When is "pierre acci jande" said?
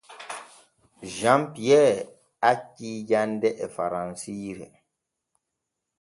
1.53-3.49